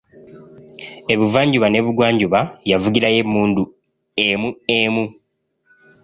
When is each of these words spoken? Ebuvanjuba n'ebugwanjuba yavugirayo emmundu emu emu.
Ebuvanjuba 1.13 1.67
n'ebugwanjuba 1.69 2.39
yavugirayo 2.71 3.17
emmundu 3.23 3.63
emu 4.27 4.49
emu. 4.79 5.05